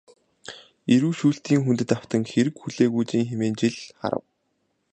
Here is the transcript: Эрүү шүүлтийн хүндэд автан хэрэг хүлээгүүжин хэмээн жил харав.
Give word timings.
Эрүү 0.93 1.11
шүүлтийн 1.19 1.61
хүндэд 1.63 1.89
автан 1.97 2.23
хэрэг 2.31 2.55
хүлээгүүжин 2.57 3.23
хэмээн 3.29 3.55
жил 3.61 3.75
харав. 3.99 4.23